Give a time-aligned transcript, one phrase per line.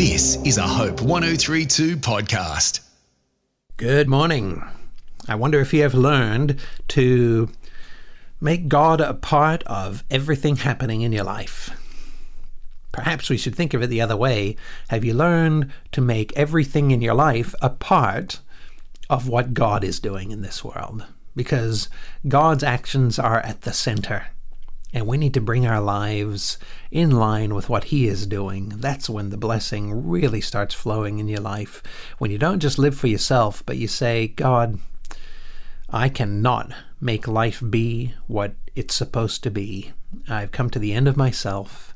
[0.00, 2.80] This is a Hope 1032 podcast.
[3.76, 4.64] Good morning.
[5.28, 7.50] I wonder if you have learned to
[8.40, 11.78] make God a part of everything happening in your life.
[12.92, 14.56] Perhaps we should think of it the other way.
[14.88, 18.40] Have you learned to make everything in your life a part
[19.10, 21.04] of what God is doing in this world?
[21.36, 21.90] Because
[22.26, 24.28] God's actions are at the center
[24.92, 26.58] and we need to bring our lives
[26.90, 28.70] in line with what He is doing.
[28.76, 31.82] That's when the blessing really starts flowing in your life.
[32.18, 34.78] When you don't just live for yourself, but you say, God,
[35.88, 39.92] I cannot make life be what it's supposed to be.
[40.28, 41.94] I've come to the end of myself,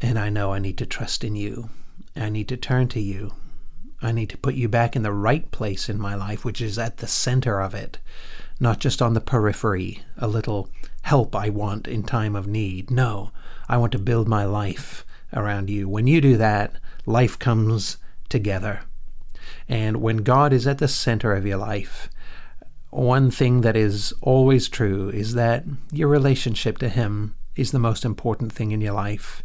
[0.00, 1.70] and I know I need to trust in you.
[2.14, 3.32] I need to turn to you.
[4.02, 6.78] I need to put you back in the right place in my life, which is
[6.78, 7.98] at the center of it,
[8.58, 10.70] not just on the periphery, a little
[11.02, 12.90] help I want in time of need.
[12.90, 13.30] No,
[13.68, 15.88] I want to build my life around you.
[15.88, 16.72] When you do that,
[17.04, 17.98] life comes
[18.28, 18.82] together.
[19.68, 22.08] And when God is at the center of your life,
[22.90, 28.04] one thing that is always true is that your relationship to Him is the most
[28.04, 29.42] important thing in your life.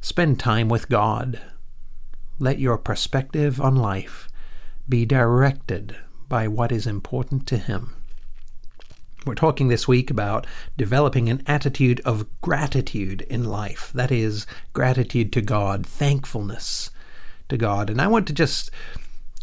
[0.00, 1.40] Spend time with God.
[2.38, 4.28] Let your perspective on life
[4.88, 5.96] be directed
[6.28, 7.97] by what is important to Him.
[9.26, 13.90] We're talking this week about developing an attitude of gratitude in life.
[13.94, 16.90] That is, gratitude to God, thankfulness
[17.48, 17.90] to God.
[17.90, 18.70] And I want to just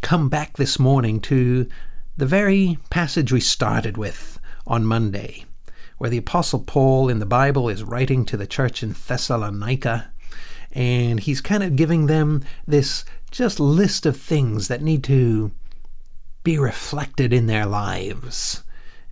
[0.01, 1.67] come back this morning to
[2.15, 5.45] the very passage we started with on Monday,
[5.97, 10.09] where the Apostle Paul in the Bible is writing to the church in Thessalonica.
[10.71, 15.51] And he's kind of giving them this just list of things that need to
[16.43, 18.63] be reflected in their lives.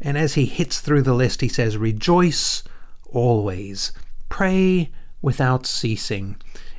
[0.02, 2.64] And as he hits through the list, he says, Rejoice
[3.12, 3.92] always,
[4.30, 4.92] pray
[5.22, 6.36] without ceasing.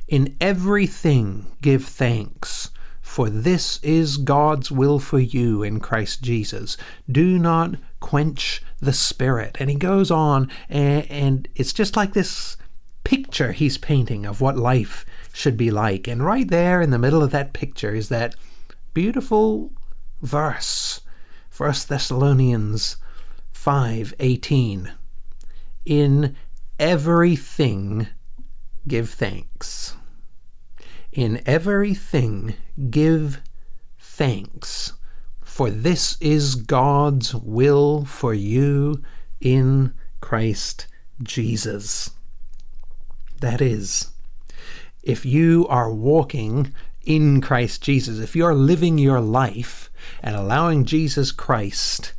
[0.07, 2.69] In everything give thanks,
[3.01, 6.77] for this is God's will for you in Christ Jesus.
[7.09, 9.57] Do not quench the Spirit.
[9.59, 12.57] And he goes on, and, and it's just like this
[13.03, 16.07] picture he's painting of what life should be like.
[16.07, 18.35] And right there in the middle of that picture is that
[18.93, 19.71] beautiful
[20.21, 21.01] verse,
[21.49, 22.97] First Thessalonians
[23.65, 24.91] 5:18
[25.85, 26.35] In
[26.77, 28.07] everything
[28.87, 29.95] give thanks.
[31.11, 32.53] In everything
[32.91, 33.41] give
[33.97, 34.93] thanks,
[35.41, 39.01] for this is God's will for you
[39.41, 40.85] in Christ
[41.23, 42.11] Jesus.
[43.39, 44.11] That is,
[45.01, 46.71] if you are walking
[47.03, 49.89] in Christ Jesus, if you are living your life
[50.21, 52.13] and allowing Jesus Christ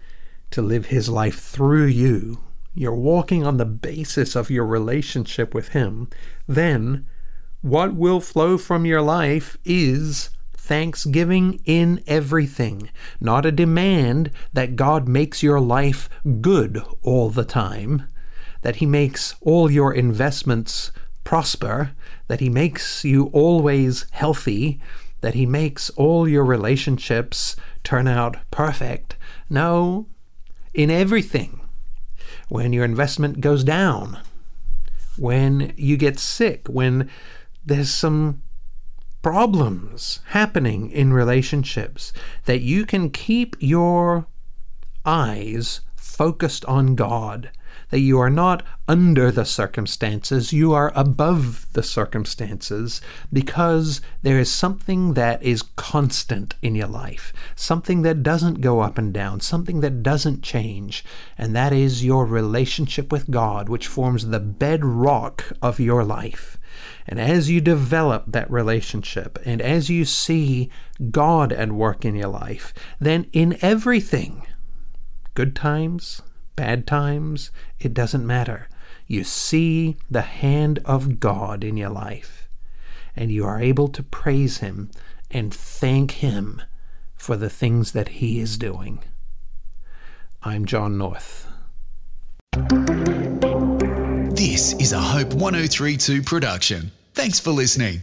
[0.57, 2.41] to live his life through you,
[2.75, 6.09] you're walking on the basis of your relationship with him,
[6.49, 7.07] then
[7.61, 12.89] what will flow from your life is thanksgiving in everything,
[13.21, 16.09] not a demand that God makes your life
[16.41, 18.09] good all the time,
[18.63, 20.91] that He makes all your investments
[21.23, 21.93] prosper,
[22.29, 24.81] that He makes you always healthy,
[25.21, 29.17] that He makes all your relationships turn out perfect.
[29.51, 30.07] No,
[30.77, 31.61] in everything.
[32.49, 34.21] When your investment goes down,
[35.17, 37.11] when you get sick, when
[37.65, 38.43] there's some
[39.23, 42.13] problems happening in relationships,
[42.45, 44.29] that you can keep your
[45.05, 47.51] eyes focused on God
[47.91, 53.01] that you are not under the circumstances, you are above the circumstances
[53.33, 58.99] because there is something that is constant in your life, something that doesn't go up
[58.99, 61.05] and down, something that doesn't change,
[61.39, 66.59] and that is your relationship with God, which forms the bedrock of your life.
[67.07, 70.71] And as you develop that relationship and as you see
[71.11, 74.47] God at work in your life, then in everything,
[75.35, 76.23] good times,
[76.57, 78.69] bad times, it doesn't matter.
[79.07, 82.49] You see the hand of God in your life,
[83.15, 84.91] and you are able to praise Him
[85.31, 86.63] and thank Him
[87.15, 89.01] for the things that He is doing.
[90.43, 91.47] I'm John North.
[94.35, 96.93] This is a Hope 1032 production.
[97.15, 98.03] Thanks for listening.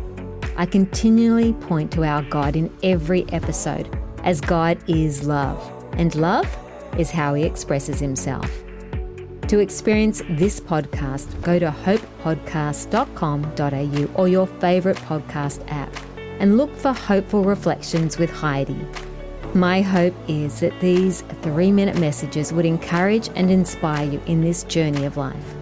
[0.61, 5.59] I continually point to our God in every episode, as God is love,
[5.93, 6.45] and love
[6.99, 8.47] is how He expresses Himself.
[9.47, 15.91] To experience this podcast, go to hopepodcast.com.au or your favourite podcast app
[16.39, 18.85] and look for Hopeful Reflections with Heidi.
[19.55, 24.61] My hope is that these three minute messages would encourage and inspire you in this
[24.65, 25.55] journey of life.